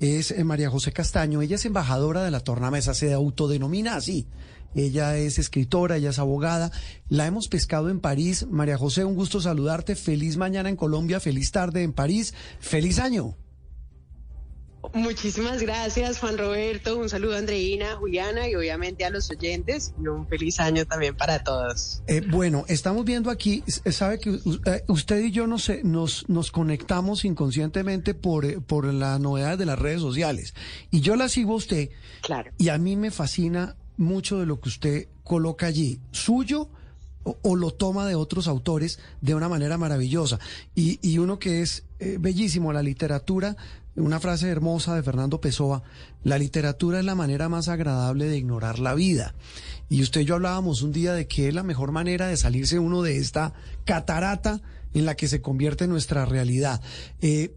[0.00, 1.42] Es eh, María José Castaño.
[1.42, 4.26] Ella es embajadora de la Tornamesa, se autodenomina así.
[4.74, 6.70] Ella es escritora, ella es abogada.
[7.08, 8.46] La hemos pescado en París.
[8.50, 9.96] María José, un gusto saludarte.
[9.96, 12.34] Feliz mañana en Colombia, feliz tarde en París.
[12.60, 13.36] Feliz año.
[14.94, 16.98] Muchísimas gracias, Juan Roberto.
[16.98, 19.94] Un saludo a Andreina, Juliana y obviamente a los oyentes.
[20.02, 22.02] Y un feliz año también para todos.
[22.06, 26.50] Eh, bueno, estamos viendo aquí, eh, sabe que eh, usted y yo nos, nos, nos
[26.50, 30.54] conectamos inconscientemente por, por las novedades de las redes sociales.
[30.90, 31.90] Y yo la sigo a usted.
[32.22, 32.52] Claro.
[32.58, 36.00] Y a mí me fascina mucho de lo que usted coloca allí.
[36.10, 36.70] Suyo
[37.42, 40.38] o, lo toma de otros autores de una manera maravillosa.
[40.74, 43.56] Y, y uno que es bellísimo, la literatura
[43.98, 45.82] una frase hermosa de Fernando Pessoa,
[46.22, 49.34] la literatura es la manera más agradable de ignorar la vida.
[49.88, 52.78] Y usted y yo hablábamos un día de que es la mejor manera de salirse
[52.78, 54.60] uno de esta catarata
[54.94, 56.80] en la que se convierte nuestra realidad.
[57.20, 57.54] Eh,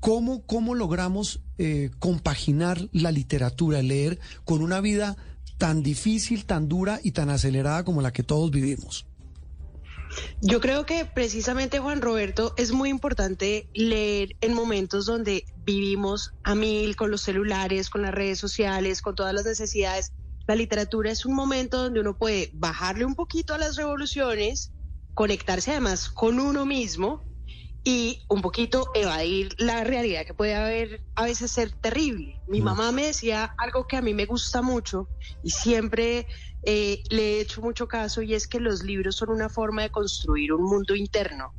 [0.00, 5.16] ¿cómo, ¿Cómo logramos eh, compaginar la literatura, leer con una vida
[5.58, 9.06] tan difícil, tan dura y tan acelerada como la que todos vivimos?
[10.40, 16.54] Yo creo que precisamente, Juan Roberto, es muy importante leer en momentos donde vivimos a
[16.54, 20.12] mil con los celulares, con las redes sociales, con todas las necesidades.
[20.46, 24.72] La literatura es un momento donde uno puede bajarle un poquito a las revoluciones,
[25.14, 27.29] conectarse además con uno mismo
[27.82, 32.40] y un poquito evadir la realidad que puede haber a veces ser terrible.
[32.46, 32.64] Mi mm.
[32.64, 35.08] mamá me decía algo que a mí me gusta mucho
[35.42, 36.26] y siempre
[36.62, 39.90] eh, le he hecho mucho caso y es que los libros son una forma de
[39.90, 41.54] construir un mundo interno.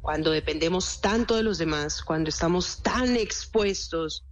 [0.00, 4.24] Cuando dependemos tanto de los demás, cuando estamos tan expuestos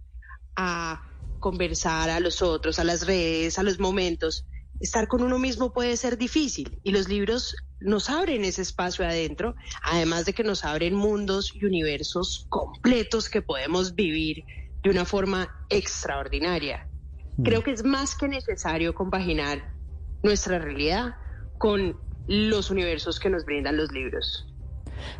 [0.55, 1.03] a
[1.39, 4.45] conversar a los otros, a las redes, a los momentos,
[4.79, 9.55] estar con uno mismo puede ser difícil y los libros nos abren ese espacio adentro,
[9.83, 14.43] además de que nos abren mundos y universos completos que podemos vivir
[14.83, 16.87] de una forma extraordinaria.
[17.37, 17.43] Mm.
[17.43, 19.73] Creo que es más que necesario compaginar
[20.23, 21.15] nuestra realidad
[21.57, 24.45] con los universos que nos brindan los libros.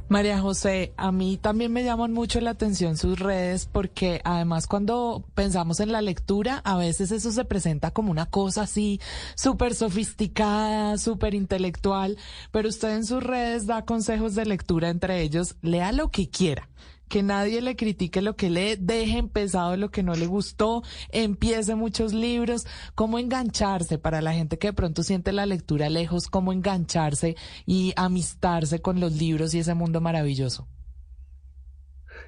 [0.10, 5.24] María José, a mí también me llaman mucho la atención sus redes porque además cuando
[5.36, 9.00] pensamos en la lectura, a veces eso se presenta como una cosa así
[9.36, 12.18] súper sofisticada, súper intelectual,
[12.52, 16.70] pero usted en sus redes da consejos de lectura, entre ellos, lea lo que quiera
[17.08, 21.76] que nadie le critique lo que lee, deje empezado lo que no le gustó, empiece
[21.76, 26.54] muchos libros, cómo engancharse para la gente que de pronto siente la lectura lejos, cómo
[26.54, 27.36] engancharse
[27.66, 30.68] y amistarse con los libros y ese mundo maravilloso.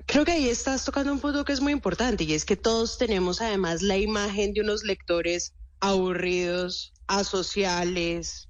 [0.06, 2.98] Creo que ahí estás tocando un punto que es muy importante y es que todos
[2.98, 8.48] tenemos además la imagen de unos lectores aburridos, asociales,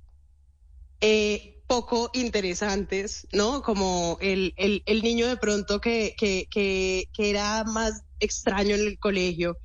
[1.02, 3.62] eh, poco interesantes, ¿no?
[3.62, 8.88] Como el, el, el niño de pronto que, que, que, que era más extraño en
[8.88, 9.56] el colegio.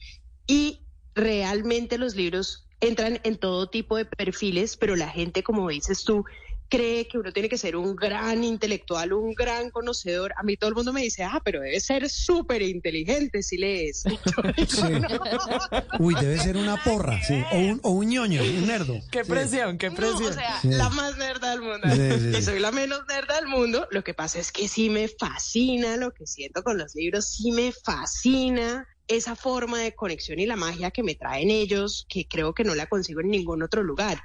[0.47, 0.85] Y
[1.15, 6.27] realmente los libros entran en todo tipo de perfiles, pero la gente, como dices tú,
[6.75, 10.33] cree que uno tiene que ser un gran intelectual, un gran conocedor.
[10.37, 14.05] A mí todo el mundo me dice, ah, pero debe ser súper inteligente si lees.
[15.99, 17.43] Uy, debe ser una porra, sí.
[17.53, 19.01] O un, o un ñoño, un nerdo.
[19.11, 20.31] Qué presión, qué presión.
[20.31, 22.39] o sea, la más nerda del mundo.
[22.39, 23.87] y soy la menos nerda del mundo.
[23.91, 27.53] Lo que pasa es que sí me fascina lo que siento con los libros, sí
[27.53, 32.55] me fascina esa forma de conexión y la magia que me traen ellos, que creo
[32.55, 34.23] que no la consigo en ningún otro lugar.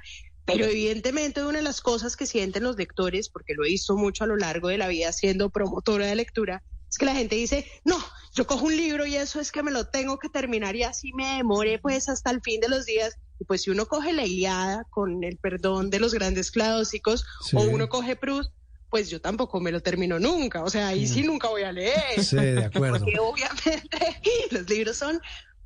[0.52, 4.24] Pero evidentemente una de las cosas que sienten los lectores, porque lo he visto mucho
[4.24, 7.66] a lo largo de la vida siendo promotora de lectura, es que la gente dice,
[7.84, 7.98] no,
[8.34, 11.12] yo cojo un libro y eso es que me lo tengo que terminar y así
[11.12, 13.16] me demore pues hasta el fin de los días.
[13.38, 17.24] Y pues si uno coge la Iliada, con el perdón de los grandes clásicos,
[17.54, 18.52] o uno coge Proust,
[18.90, 20.64] pues yo tampoco me lo termino nunca.
[20.64, 21.26] O sea, ahí sí mm.
[21.26, 22.22] nunca voy a leer.
[22.22, 22.98] Sí, de acuerdo.
[23.04, 23.90] Porque obviamente
[24.50, 25.20] los libros son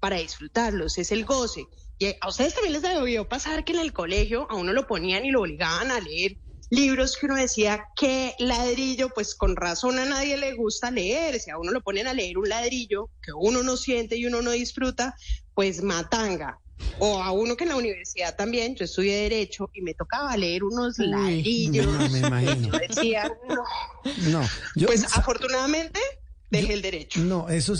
[0.04, 1.66] para disfrutarlos, es el goce.
[1.98, 5.24] Y a ustedes también les debió pasar que en el colegio a uno lo ponían
[5.24, 6.36] y lo obligaban a leer
[6.68, 11.40] libros que uno decía que ladrillo, pues con razón a nadie le gusta leer.
[11.40, 14.42] Si a uno lo ponen a leer un ladrillo que uno no siente y uno
[14.42, 15.16] no disfruta,
[15.54, 16.60] pues matanga.
[16.98, 20.64] O a uno que en la universidad también, yo estudié Derecho y me tocaba leer
[20.64, 21.86] unos ladrillos.
[21.86, 22.68] No, me imagino.
[22.72, 24.42] Yo decía, no.
[24.74, 25.98] no pues afortunadamente
[26.54, 27.20] deje el derecho.
[27.20, 27.74] No, eso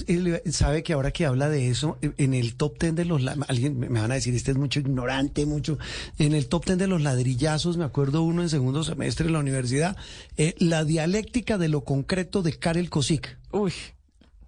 [0.50, 4.00] sabe que ahora que habla de eso, en el top ten de los, alguien me
[4.00, 5.78] van a decir, este es mucho ignorante, mucho,
[6.18, 9.38] en el top ten de los ladrillazos, me acuerdo uno en segundo semestre en la
[9.38, 9.96] universidad,
[10.36, 13.38] eh, la dialéctica de lo concreto de Karel Kosik.
[13.52, 13.72] Uy.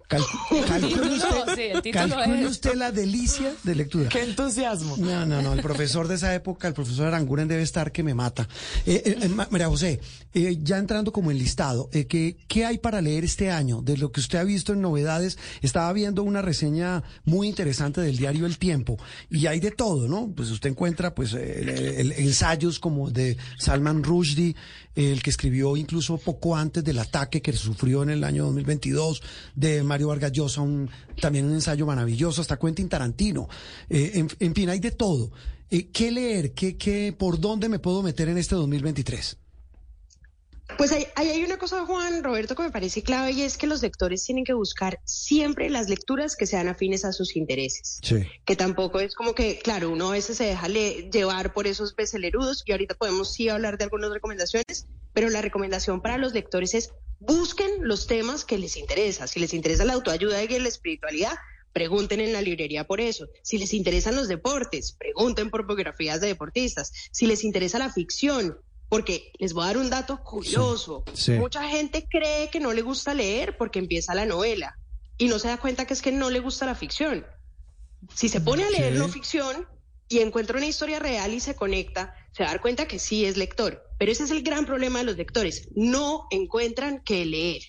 [1.91, 4.09] calcule usted, la delicia de lectura.
[4.09, 4.95] Qué entusiasmo.
[4.97, 5.53] No, no, no.
[5.53, 8.47] El profesor de esa época, el profesor Aranguren, debe estar que me mata.
[8.85, 9.99] Eh, eh, eh María José,
[10.33, 13.81] eh, ya entrando como en listado, ¿qué, ¿qué hay para leer este año?
[13.81, 18.17] De lo que usted ha visto en novedades, estaba viendo una reseña muy interesante del
[18.17, 18.97] diario El Tiempo
[19.29, 20.31] y hay de todo, ¿no?
[20.33, 24.55] Pues usted encuentra pues ensayos como de Salman Rushdie,
[24.95, 29.21] el que escribió incluso poco antes del ataque que sufrió en el año 2022,
[29.55, 30.87] de Mario Vargas Llosa, un,
[31.19, 33.49] también un ensayo maravilloso, hasta Quentin Tarantino.
[33.89, 35.31] Eh, en, fin, hay de todo.
[35.71, 36.53] Eh, ¿Qué leer?
[36.53, 39.37] ¿Qué, qué, ¿Por dónde me puedo meter en este 2023?
[40.77, 43.81] Pues hay, hay, una cosa, Juan Roberto, que me parece clave y es que los
[43.81, 47.99] lectores tienen que buscar siempre las lecturas que sean afines a sus intereses.
[48.45, 52.61] Que tampoco es como que, claro, uno a veces se deja llevar por esos becelerudos
[52.67, 56.91] y ahorita podemos sí hablar de algunas recomendaciones, pero la recomendación para los lectores es
[57.19, 59.27] busquen los temas que les interesa.
[59.27, 61.33] Si les interesa la autoayuda y la espiritualidad,
[61.73, 63.27] pregunten en la librería por eso.
[63.43, 66.91] Si les interesan los deportes, pregunten por biografías de deportistas.
[67.11, 68.57] Si les interesa la ficción,
[68.89, 71.03] porque les voy a dar un dato curioso.
[71.37, 74.77] Mucha gente cree que no le gusta leer porque empieza la novela
[75.17, 77.25] y no se da cuenta que es que no le gusta la ficción.
[78.13, 79.67] Si se pone a leer no ficción
[80.09, 83.25] y encuentra una historia real y se conecta, se va a dar cuenta que sí
[83.25, 83.83] es lector.
[83.97, 85.69] Pero ese es el gran problema de los lectores.
[85.75, 87.61] No encuentran qué leer.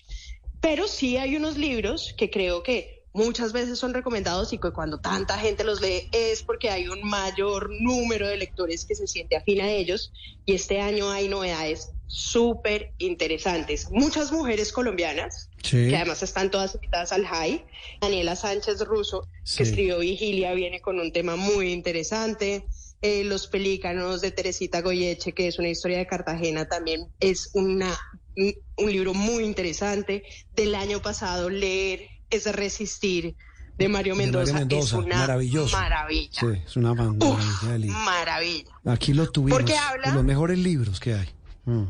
[0.61, 4.99] Pero sí hay unos libros que creo que muchas veces son recomendados y que cuando
[4.99, 9.35] tanta gente los lee es porque hay un mayor número de lectores que se siente
[9.35, 10.13] afín a ellos
[10.45, 13.89] y este año hay novedades súper interesantes.
[13.91, 17.65] Muchas mujeres colombianas, que además están todas invitadas al high.
[18.01, 22.65] Daniela Sánchez Russo, que escribió Vigilia, viene con un tema muy interesante.
[23.01, 27.97] Eh, Los Pelícanos de Teresita Goyeche, que es una historia de Cartagena, también es una,
[28.35, 30.23] un libro muy interesante.
[30.55, 33.35] Del año pasado, leer es resistir
[33.77, 35.77] de Mario Mendoza, es una maravilloso.
[35.77, 36.39] maravilla.
[36.39, 37.97] Sí, es una maravilla.
[37.97, 38.71] maravilla.
[38.85, 39.57] Aquí lo tuvimos.
[39.57, 41.29] Porque habla de los mejores libros que hay.
[41.65, 41.85] Mm.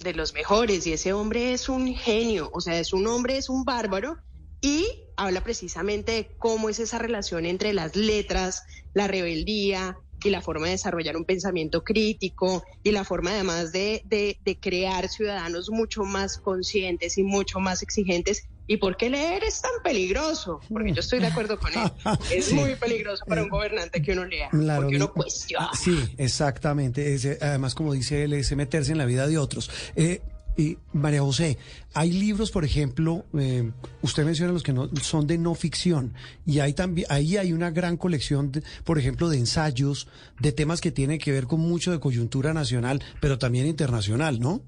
[0.00, 3.48] De los mejores, y ese hombre es un genio, o sea, es un hombre, es
[3.48, 4.18] un bárbaro,
[4.60, 4.86] y
[5.16, 8.62] habla precisamente de cómo es esa relación entre las letras,
[8.94, 14.02] la rebeldía, y la forma de desarrollar un pensamiento crítico y la forma además de,
[14.04, 19.44] de, de, crear ciudadanos mucho más conscientes y mucho más exigentes ¿Y por qué leer
[19.44, 20.60] es tan peligroso?
[20.68, 21.90] Porque yo estoy de acuerdo con él.
[22.32, 25.70] Es muy peligroso para un gobernante que uno lea, porque uno cuestiona.
[25.74, 27.38] Sí, exactamente.
[27.40, 29.70] además, como dice él, es meterse en la vida de otros.
[29.96, 30.22] Eh,
[30.56, 31.56] y María José,
[31.94, 33.70] hay libros, por ejemplo, eh,
[34.02, 36.12] usted menciona los que no son de no ficción
[36.44, 38.52] y hay también ahí hay una gran colección,
[38.84, 40.08] por ejemplo, de ensayos,
[40.40, 44.62] de temas que tienen que ver con mucho de coyuntura nacional, pero también internacional, ¿no?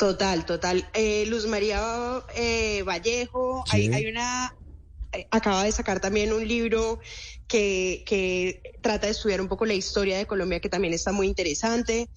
[0.00, 0.88] Total, total.
[0.94, 4.56] Eh, Luz María eh, Vallejo, hay, hay, una,
[5.12, 7.00] eh, acaba de sacar también un libro
[7.46, 11.26] que, que trata de estudiar un poco la historia de Colombia, que también está muy
[11.26, 12.08] interesante.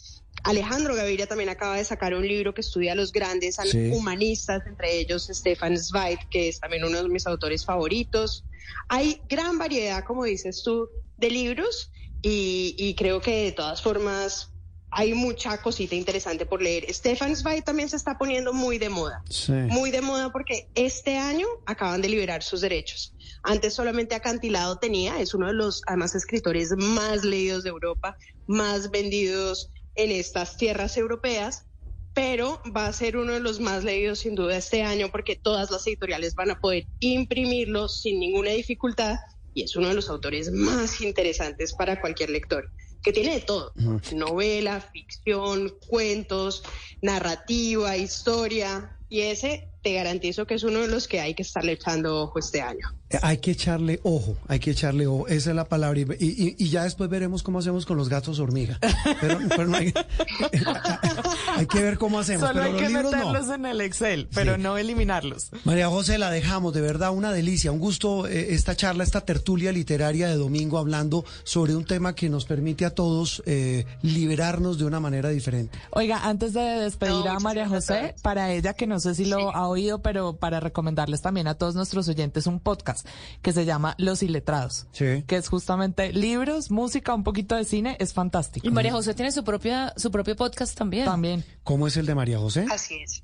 [0.45, 3.57] Alejandro Gaviria también acaba de sacar un libro que estudia a los grandes
[3.91, 8.45] humanistas, entre ellos Stefan Zweig, que es también uno de mis autores favoritos.
[8.87, 10.87] Hay gran variedad, como dices tú,
[11.17, 11.91] de libros
[12.21, 14.52] y, y creo que de todas formas
[14.95, 16.85] hay mucha cosita interesante por leer.
[16.93, 19.23] Stefan Zweig también se está poniendo muy de moda.
[19.69, 23.13] Muy de moda porque este año acaban de liberar sus derechos.
[23.41, 28.17] Antes solamente Acantilado tenía, es uno de los además escritores más leídos de Europa,
[28.47, 31.65] más vendidos en estas tierras europeas,
[32.13, 35.71] pero va a ser uno de los más leídos sin duda este año porque todas
[35.71, 39.15] las editoriales van a poder imprimirlo sin ninguna dificultad
[39.55, 42.71] y es uno de los autores más interesantes para cualquier lector
[43.03, 43.73] que tiene de todo,
[44.13, 46.63] novela, ficción, cuentos,
[47.01, 51.73] narrativa, historia, y ese te garantizo que es uno de los que hay que estarle
[51.73, 52.87] echando ojo este año.
[53.21, 55.99] Hay que echarle ojo, hay que echarle ojo, esa es la palabra.
[56.19, 58.79] Y, ya después veremos cómo hacemos con los gatos hormiga.
[59.21, 59.39] Pero,
[59.75, 62.47] hay, que ver cómo hacemos.
[62.47, 65.49] Solo hay que meterlos en el Excel, pero no eliminarlos.
[65.63, 69.71] María José, la dejamos, de verdad, una delicia, un gusto eh, esta charla, esta tertulia
[69.71, 74.85] literaria de domingo hablando sobre un tema que nos permite a todos eh, liberarnos de
[74.85, 75.77] una manera diferente.
[75.91, 79.67] Oiga, antes de despedir a María José, para ella que no sé si lo ha
[79.67, 83.02] oído, pero para recomendarles también a todos nuestros oyentes un podcast
[83.41, 88.13] que se llama Los Iletrados, que es justamente libros, música, un poquito de cine, es
[88.13, 88.67] fantástico.
[88.67, 91.05] Y María José tiene su propia su propio podcast también.
[91.05, 91.43] También.
[91.63, 92.65] ¿Cómo es el de María José?
[92.69, 93.23] Así es.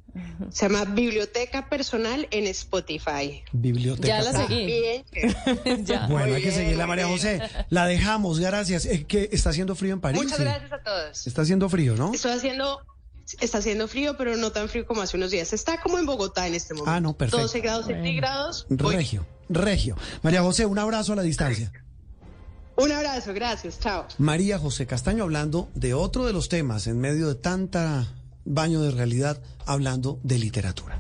[0.49, 3.43] Se llama Biblioteca Personal en Spotify.
[3.51, 4.07] Biblioteca.
[4.07, 4.65] Ya la seguí.
[4.65, 5.05] Bien.
[6.09, 7.41] Bueno, hay que seguirla, María José.
[7.69, 8.85] La dejamos, gracias.
[8.85, 10.21] Es que está haciendo frío en París.
[10.21, 11.27] Muchas gracias a todos.
[11.27, 12.13] Está haciendo frío, ¿no?
[12.13, 12.81] Estoy haciendo
[13.39, 15.53] está haciendo frío, pero no tan frío como hace unos días.
[15.53, 16.91] Está como en Bogotá en este momento.
[16.91, 17.41] Ah, no, perfecto.
[17.41, 18.65] 12 grados centígrados.
[18.69, 18.95] Voy.
[18.95, 19.95] Regio, regio.
[20.21, 21.71] María José, un abrazo a la distancia.
[22.75, 24.07] Un abrazo, gracias, chao.
[24.17, 28.07] María José Castaño hablando de otro de los temas en medio de tanta
[28.45, 30.97] baño de realidad, hablando de literatura.